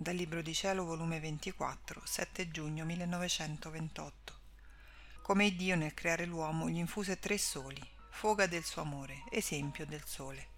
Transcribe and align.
Dal 0.00 0.16
Libro 0.16 0.40
di 0.40 0.54
Cielo, 0.54 0.86
volume 0.86 1.20
24, 1.20 2.00
7 2.06 2.50
giugno 2.50 2.86
1928. 2.86 4.34
Come 5.20 5.54
Dio 5.54 5.76
nel 5.76 5.92
creare 5.92 6.24
l'uomo 6.24 6.70
gli 6.70 6.78
infuse 6.78 7.18
tre 7.18 7.36
soli, 7.36 7.86
foga 8.08 8.46
del 8.46 8.64
suo 8.64 8.80
amore, 8.80 9.24
esempio 9.30 9.84
del 9.84 10.02
sole. 10.06 10.52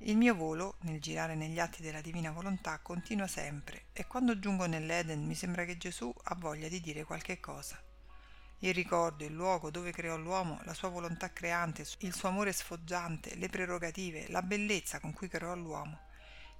Il 0.00 0.18
mio 0.18 0.34
volo, 0.34 0.76
nel 0.80 1.00
girare 1.00 1.34
negli 1.34 1.58
atti 1.58 1.80
della 1.80 2.02
divina 2.02 2.32
volontà, 2.32 2.80
continua 2.80 3.26
sempre 3.26 3.86
e 3.94 4.06
quando 4.06 4.38
giungo 4.38 4.66
nell'Eden 4.66 5.24
mi 5.24 5.34
sembra 5.34 5.64
che 5.64 5.78
Gesù 5.78 6.14
ha 6.24 6.34
voglia 6.34 6.68
di 6.68 6.82
dire 6.82 7.04
qualche 7.04 7.40
cosa. 7.40 7.82
Il 8.58 8.74
ricordo, 8.74 9.24
il 9.24 9.32
luogo 9.32 9.70
dove 9.70 9.90
creò 9.90 10.18
l'uomo, 10.18 10.60
la 10.64 10.74
sua 10.74 10.90
volontà 10.90 11.32
creante, 11.32 11.86
il 12.00 12.12
suo 12.12 12.28
amore 12.28 12.52
sfoggiante, 12.52 13.36
le 13.36 13.48
prerogative, 13.48 14.28
la 14.28 14.42
bellezza 14.42 15.00
con 15.00 15.14
cui 15.14 15.28
creò 15.28 15.54
l'uomo, 15.54 15.98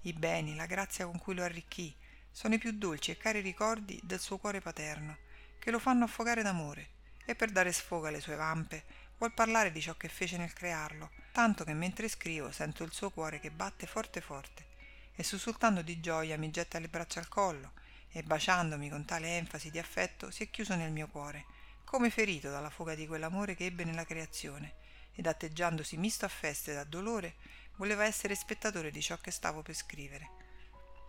i 0.04 0.14
beni, 0.14 0.54
la 0.54 0.64
grazia 0.64 1.04
con 1.04 1.18
cui 1.18 1.34
lo 1.34 1.42
arricchì, 1.42 1.94
sono 2.32 2.54
i 2.54 2.58
più 2.58 2.72
dolci 2.72 3.10
e 3.10 3.18
cari 3.18 3.40
ricordi 3.40 4.00
del 4.02 4.18
suo 4.18 4.38
cuore 4.38 4.60
paterno, 4.60 5.18
che 5.58 5.70
lo 5.70 5.78
fanno 5.78 6.04
affogare 6.04 6.42
d'amore, 6.42 6.88
e 7.24 7.34
per 7.36 7.50
dare 7.50 7.70
sfogo 7.72 8.06
alle 8.06 8.20
sue 8.20 8.34
vampe 8.34 8.84
vuol 9.18 9.34
parlare 9.34 9.70
di 9.70 9.80
ciò 9.80 9.94
che 9.96 10.08
fece 10.08 10.38
nel 10.38 10.52
crearlo, 10.52 11.10
tanto 11.30 11.62
che 11.62 11.74
mentre 11.74 12.08
scrivo 12.08 12.50
sento 12.50 12.82
il 12.82 12.92
suo 12.92 13.10
cuore 13.10 13.38
che 13.38 13.50
batte 13.50 13.86
forte 13.86 14.20
forte, 14.20 14.66
e 15.14 15.22
sussultando 15.22 15.82
di 15.82 16.00
gioia 16.00 16.38
mi 16.38 16.50
getta 16.50 16.78
le 16.78 16.88
braccia 16.88 17.20
al 17.20 17.28
collo, 17.28 17.72
e 18.10 18.22
baciandomi 18.22 18.88
con 18.88 19.04
tale 19.04 19.36
enfasi 19.36 19.70
di 19.70 19.78
affetto 19.78 20.30
si 20.30 20.42
è 20.42 20.50
chiuso 20.50 20.74
nel 20.74 20.90
mio 20.90 21.06
cuore, 21.06 21.44
come 21.84 22.10
ferito 22.10 22.50
dalla 22.50 22.70
foga 22.70 22.94
di 22.94 23.06
quell'amore 23.06 23.54
che 23.54 23.66
ebbe 23.66 23.84
nella 23.84 24.04
creazione, 24.04 24.74
ed 25.14 25.26
atteggiandosi 25.26 25.96
misto 25.98 26.24
a 26.24 26.28
feste 26.28 26.72
da 26.72 26.84
dolore, 26.84 27.34
voleva 27.76 28.04
essere 28.04 28.34
spettatore 28.34 28.90
di 28.90 29.02
ciò 29.02 29.16
che 29.18 29.30
stavo 29.30 29.62
per 29.62 29.74
scrivere. 29.74 30.41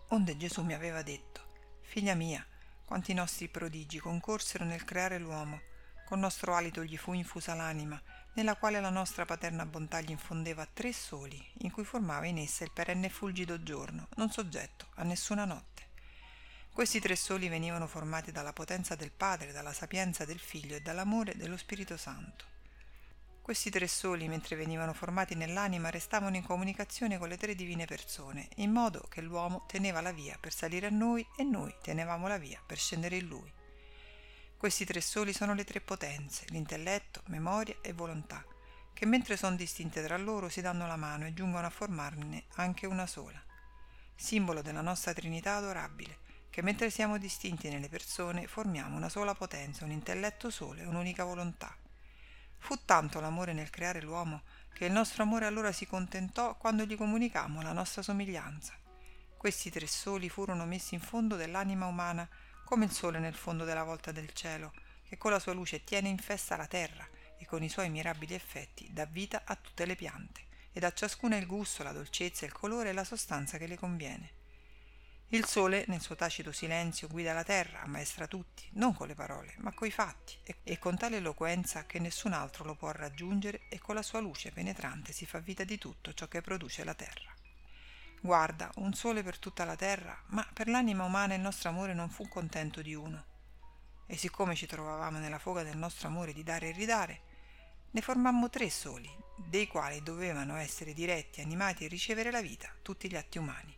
Onde 0.09 0.37
Gesù 0.37 0.61
mi 0.63 0.73
aveva 0.73 1.01
detto, 1.01 1.41
Figlia 1.81 2.13
mia, 2.13 2.45
quanti 2.85 3.13
nostri 3.13 3.47
prodigi 3.47 3.99
concorsero 3.99 4.63
nel 4.63 4.83
creare 4.83 5.17
l'uomo, 5.17 5.61
con 6.05 6.19
nostro 6.19 6.53
alito 6.53 6.83
gli 6.83 6.97
fu 6.97 7.13
infusa 7.13 7.55
l'anima, 7.55 7.99
nella 8.33 8.55
quale 8.55 8.79
la 8.79 8.89
nostra 8.89 9.25
paterna 9.25 9.65
bontà 9.65 10.01
gli 10.01 10.11
infondeva 10.11 10.67
tre 10.71 10.93
soli, 10.93 11.43
in 11.59 11.71
cui 11.71 11.83
formava 11.83 12.25
in 12.25 12.37
essa 12.37 12.63
il 12.63 12.71
perenne 12.71 13.09
fulgido 13.09 13.63
giorno, 13.63 14.07
non 14.15 14.29
soggetto 14.29 14.87
a 14.95 15.03
nessuna 15.03 15.45
notte. 15.45 15.89
Questi 16.71 16.99
tre 16.99 17.15
soli 17.15 17.49
venivano 17.49 17.87
formati 17.87 18.31
dalla 18.31 18.53
potenza 18.53 18.95
del 18.95 19.11
Padre, 19.11 19.51
dalla 19.51 19.73
sapienza 19.73 20.25
del 20.25 20.39
Figlio 20.39 20.75
e 20.75 20.81
dall'amore 20.81 21.35
dello 21.35 21.57
Spirito 21.57 21.97
Santo. 21.97 22.52
Questi 23.43 23.69
tre 23.69 23.89
soli, 23.89 24.29
mentre 24.29 24.55
venivano 24.55 24.93
formati 24.93 25.35
nell'anima, 25.35 25.89
restavano 25.89 26.37
in 26.37 26.45
comunicazione 26.45 27.17
con 27.17 27.27
le 27.27 27.35
tre 27.35 27.55
divine 27.55 27.85
persone, 27.85 28.47
in 28.55 28.71
modo 28.71 29.01
che 29.09 29.19
l'uomo 29.19 29.65
teneva 29.67 29.99
la 29.99 30.13
via 30.13 30.37
per 30.39 30.53
salire 30.53 30.87
a 30.87 30.89
noi 30.89 31.27
e 31.35 31.43
noi 31.43 31.75
tenevamo 31.81 32.29
la 32.29 32.37
via 32.37 32.61
per 32.65 32.77
scendere 32.77 33.17
in 33.17 33.27
lui. 33.27 33.51
Questi 34.55 34.85
tre 34.85 35.01
soli 35.01 35.33
sono 35.33 35.53
le 35.53 35.65
tre 35.65 35.81
potenze, 35.81 36.45
l'intelletto, 36.51 37.21
memoria 37.25 37.75
e 37.81 37.91
volontà, 37.91 38.45
che 38.93 39.05
mentre 39.05 39.35
sono 39.35 39.57
distinte 39.57 40.01
tra 40.01 40.15
loro 40.15 40.47
si 40.47 40.61
danno 40.61 40.87
la 40.87 40.95
mano 40.95 41.25
e 41.25 41.33
giungono 41.33 41.67
a 41.67 41.69
formarne 41.69 42.45
anche 42.55 42.85
una 42.85 43.05
sola, 43.05 43.43
simbolo 44.15 44.61
della 44.61 44.79
nostra 44.79 45.11
Trinità 45.11 45.57
adorabile, 45.57 46.19
che 46.49 46.61
mentre 46.61 46.89
siamo 46.89 47.17
distinti 47.17 47.67
nelle 47.67 47.89
persone 47.89 48.47
formiamo 48.47 48.95
una 48.95 49.09
sola 49.09 49.35
potenza, 49.35 49.83
un 49.83 49.91
intelletto 49.91 50.49
solo 50.49 50.79
e 50.79 50.85
un'unica 50.85 51.25
volontà. 51.25 51.75
Fu 52.63 52.79
tanto 52.85 53.19
l'amore 53.19 53.51
nel 53.51 53.69
creare 53.69 54.01
l'uomo 54.01 54.43
che 54.73 54.85
il 54.85 54.91
nostro 54.93 55.23
amore 55.23 55.45
allora 55.45 55.73
si 55.73 55.85
contentò 55.85 56.55
quando 56.55 56.85
gli 56.85 56.95
comunicammo 56.95 57.61
la 57.61 57.73
nostra 57.73 58.01
somiglianza. 58.01 58.73
Questi 59.35 59.69
tre 59.69 59.85
soli 59.85 60.29
furono 60.29 60.63
messi 60.63 60.93
in 60.93 61.01
fondo 61.01 61.35
dell'anima 61.35 61.87
umana 61.87 62.25
come 62.63 62.85
il 62.85 62.91
sole 62.93 63.19
nel 63.19 63.35
fondo 63.35 63.65
della 63.65 63.83
volta 63.83 64.13
del 64.13 64.31
cielo, 64.31 64.71
che 65.05 65.17
con 65.17 65.31
la 65.31 65.39
sua 65.39 65.51
luce 65.51 65.83
tiene 65.83 66.07
in 66.07 66.17
festa 66.17 66.55
la 66.55 66.65
terra 66.65 67.05
e 67.37 67.45
con 67.45 67.63
i 67.63 67.69
suoi 67.69 67.89
mirabili 67.89 68.33
effetti 68.33 68.87
dà 68.93 69.03
vita 69.03 69.41
a 69.43 69.57
tutte 69.57 69.85
le 69.85 69.97
piante 69.97 70.45
ed 70.71 70.85
a 70.85 70.93
ciascuna 70.93 71.35
il 71.35 71.45
gusto, 71.45 71.83
la 71.83 71.91
dolcezza, 71.91 72.45
il 72.45 72.53
colore 72.53 72.91
e 72.91 72.93
la 72.93 73.03
sostanza 73.03 73.57
che 73.57 73.67
le 73.67 73.77
conviene. 73.77 74.42
Il 75.29 75.45
sole, 75.45 75.85
nel 75.87 75.99
suo 75.99 76.15
tacito 76.15 76.51
silenzio, 76.51 77.07
guida 77.07 77.33
la 77.33 77.43
terra, 77.43 77.81
ammaestra 77.81 78.27
tutti, 78.27 78.69
non 78.73 78.93
con 78.93 79.07
le 79.07 79.15
parole, 79.15 79.55
ma 79.57 79.73
coi 79.73 79.89
fatti, 79.89 80.37
e 80.61 80.77
con 80.77 80.95
tale 80.95 81.17
eloquenza 81.17 81.85
che 81.85 81.97
nessun 81.97 82.33
altro 82.33 82.63
lo 82.63 82.75
può 82.75 82.91
raggiungere 82.91 83.61
e 83.69 83.79
con 83.79 83.95
la 83.95 84.03
sua 84.03 84.19
luce 84.19 84.51
penetrante 84.51 85.11
si 85.11 85.25
fa 85.25 85.39
vita 85.39 85.63
di 85.63 85.79
tutto 85.79 86.13
ciò 86.13 86.27
che 86.27 86.41
produce 86.41 86.83
la 86.83 86.93
terra. 86.93 87.33
Guarda, 88.21 88.71
un 88.75 88.93
sole 88.93 89.23
per 89.23 89.39
tutta 89.39 89.65
la 89.65 89.75
terra, 89.75 90.17
ma 90.27 90.47
per 90.53 90.67
l'anima 90.67 91.03
umana 91.03 91.33
il 91.33 91.41
nostro 91.41 91.69
amore 91.69 91.93
non 91.93 92.09
fu 92.09 92.27
contento 92.29 92.81
di 92.81 92.93
uno. 92.93 93.25
E 94.05 94.15
siccome 94.15 94.55
ci 94.55 94.65
trovavamo 94.65 95.17
nella 95.17 95.39
foga 95.39 95.63
del 95.63 95.77
nostro 95.77 96.07
amore 96.07 96.31
di 96.31 96.43
dare 96.43 96.69
e 96.69 96.71
ridare, 96.71 97.21
ne 97.91 98.01
formammo 98.01 98.49
tre 98.49 98.69
soli, 98.69 99.09
dei 99.35 99.67
quali 99.67 100.01
dovevano 100.01 100.55
essere 100.55 100.93
diretti, 100.93 101.41
animati 101.41 101.85
e 101.85 101.87
ricevere 101.87 102.31
la 102.31 102.41
vita, 102.41 102.71
tutti 102.81 103.09
gli 103.09 103.15
atti 103.15 103.39
umani. 103.39 103.75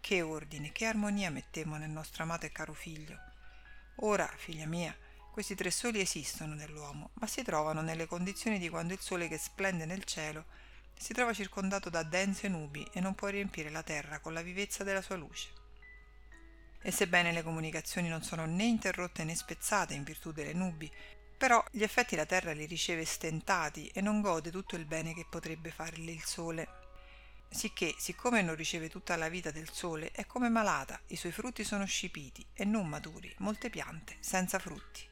Che 0.00 0.22
ordine, 0.22 0.72
che 0.72 0.86
armonia 0.86 1.30
mettemmo 1.30 1.76
nel 1.76 1.90
nostro 1.90 2.22
amato 2.22 2.46
e 2.46 2.52
caro 2.52 2.72
figlio. 2.72 3.18
Ora, 3.96 4.26
figlia 4.36 4.66
mia, 4.66 4.96
questi 5.32 5.54
tre 5.54 5.70
soli 5.70 6.00
esistono 6.00 6.54
nell'uomo, 6.54 7.10
ma 7.14 7.26
si 7.26 7.42
trovano 7.42 7.80
nelle 7.80 8.06
condizioni 8.06 8.58
di 8.58 8.68
quando 8.68 8.92
il 8.92 9.00
sole 9.00 9.28
che 9.28 9.38
splende 9.38 9.84
nel 9.86 10.04
cielo 10.04 10.44
si 10.98 11.12
trova 11.12 11.32
circondato 11.32 11.90
da 11.90 12.02
dense 12.02 12.48
nubi 12.48 12.86
e 12.92 13.00
non 13.00 13.14
può 13.14 13.28
riempire 13.28 13.70
la 13.70 13.82
terra 13.82 14.18
con 14.18 14.32
la 14.32 14.42
vivezza 14.42 14.82
della 14.82 15.00
sua 15.00 15.16
luce. 15.16 15.48
E 16.82 16.90
sebbene 16.90 17.32
le 17.32 17.42
comunicazioni 17.42 18.08
non 18.08 18.22
sono 18.22 18.44
né 18.46 18.64
interrotte 18.64 19.24
né 19.24 19.34
spezzate 19.34 19.94
in 19.94 20.02
virtù 20.02 20.32
delle 20.32 20.52
nubi, 20.52 20.90
però 21.36 21.62
gli 21.70 21.84
effetti 21.84 22.16
la 22.16 22.26
terra 22.26 22.52
li 22.52 22.66
riceve 22.66 23.04
stentati 23.04 23.88
e 23.88 24.00
non 24.00 24.20
gode 24.20 24.50
tutto 24.50 24.74
il 24.74 24.86
bene 24.86 25.14
che 25.14 25.26
potrebbe 25.28 25.70
farle 25.70 26.10
il 26.10 26.24
sole 26.24 26.77
sicché 27.50 27.94
siccome 27.98 28.42
non 28.42 28.54
riceve 28.54 28.88
tutta 28.88 29.16
la 29.16 29.28
vita 29.28 29.50
del 29.50 29.70
sole 29.70 30.10
è 30.12 30.26
come 30.26 30.48
malata 30.48 31.00
i 31.08 31.16
suoi 31.16 31.32
frutti 31.32 31.64
sono 31.64 31.84
scipiti 31.86 32.46
e 32.52 32.64
non 32.64 32.86
maturi 32.86 33.34
molte 33.38 33.70
piante 33.70 34.16
senza 34.20 34.58
frutti. 34.58 35.06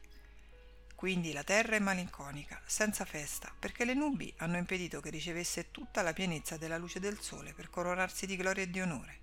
Quindi 0.95 1.31
la 1.31 1.43
terra 1.43 1.75
è 1.75 1.79
malinconica 1.79 2.61
senza 2.65 3.05
festa 3.05 3.53
perché 3.57 3.85
le 3.85 3.93
nubi 3.93 4.33
hanno 4.37 4.57
impedito 4.57 4.99
che 4.99 5.09
ricevesse 5.09 5.69
tutta 5.71 6.01
la 6.01 6.13
pienezza 6.13 6.57
della 6.57 6.77
luce 6.77 6.99
del 6.99 7.19
sole 7.19 7.53
per 7.53 7.69
coronarsi 7.69 8.25
di 8.25 8.35
gloria 8.35 8.63
e 8.63 8.69
di 8.69 8.81
onore. 8.81 9.19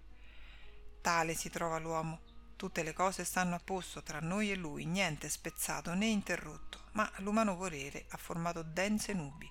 Tale 1.01 1.35
si 1.35 1.51
trova 1.51 1.79
l'uomo. 1.79 2.21
Tutte 2.57 2.85
le 2.85 2.93
cose 2.93 3.25
stanno 3.25 3.57
a 3.57 3.61
posto 3.63 4.03
tra 4.03 4.21
noi 4.21 4.53
e 4.53 4.55
lui 4.55 4.85
niente 4.85 5.29
spezzato 5.29 5.93
né 5.95 6.07
interrotto 6.07 6.85
ma 6.93 7.11
l'umano 7.17 7.57
volere 7.57 8.07
ha 8.11 8.17
formato 8.17 8.63
dense 8.63 9.13
nubi 9.13 9.51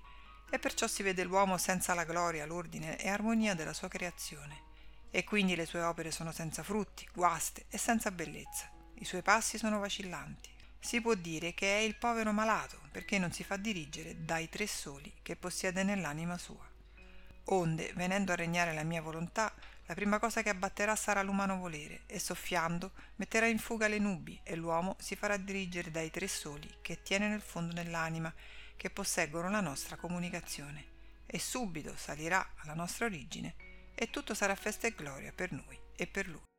e 0.54 0.60
perciò 0.60 0.86
si 0.86 1.02
vede 1.02 1.24
l'uomo 1.24 1.58
senza 1.58 1.96
la 1.96 2.04
gloria, 2.04 2.46
l'ordine 2.46 2.96
e 3.00 3.10
armonia 3.10 3.56
della 3.56 3.74
sua 3.74 3.88
creazione, 3.88 4.62
e 5.10 5.24
quindi 5.24 5.56
le 5.56 5.66
sue 5.66 5.82
opere 5.82 6.12
sono 6.12 6.32
senza 6.32 6.62
frutti, 6.62 7.10
guaste 7.12 7.66
e 7.70 7.80
senza 7.80 8.12
bellezza. 8.12 8.70
I 9.00 9.04
suoi 9.04 9.24
passi 9.24 9.58
sono 9.58 9.80
vacillanti. 9.80 10.52
Si 10.80 11.02
può 11.02 11.16
dire 11.16 11.56
che 11.56 11.80
è 11.80 11.82
il 11.82 11.96
povero 11.96 12.32
malato, 12.32 12.80
perché 12.92 13.18
non 13.18 13.32
si 13.32 13.44
fa 13.44 13.58
dirigere 13.58 14.26
dai 14.26 14.48
tre 14.48 14.68
soli 14.68 15.12
che 15.24 15.36
possiede 15.36 15.82
nell'anima 15.82 16.38
sua. 16.38 16.70
Onde, 17.46 17.92
venendo 17.96 18.32
a 18.32 18.36
regnare 18.36 18.76
la 18.76 18.84
mia 18.84 19.02
volontà, 19.02 19.52
la 19.88 19.96
prima 19.96 20.20
cosa 20.20 20.44
che 20.44 20.50
abbatterà 20.50 20.96
sarà 20.96 21.24
l'umano 21.24 21.58
volere, 21.58 22.02
e 22.06 22.20
soffiando 22.20 22.92
metterà 23.16 23.48
in 23.48 23.58
fuga 23.58 23.88
le 23.88 23.98
nubi, 23.98 24.40
e 24.44 24.56
l'uomo 24.56 24.98
si 25.00 25.16
farà 25.16 25.36
dirigere 25.36 25.90
dai 25.90 26.12
tre 26.12 26.28
soli 26.28 26.72
che 26.84 27.02
tiene 27.02 27.28
nel 27.28 27.42
fondo 27.42 27.74
dell'anima, 27.74 28.32
che 28.84 28.90
posseggono 28.90 29.50
la 29.50 29.62
nostra 29.62 29.96
comunicazione 29.96 30.88
e 31.26 31.40
subito 31.40 31.96
salirà 31.96 32.56
alla 32.58 32.74
nostra 32.74 33.06
origine 33.06 33.56
e 33.96 34.10
tutto 34.10 34.34
sarà 34.34 34.56
festa 34.56 34.88
e 34.88 34.94
gloria 34.94 35.32
per 35.32 35.54
noi 35.54 35.80
e 35.96 36.06
per 36.06 36.28
lui. 36.28 36.53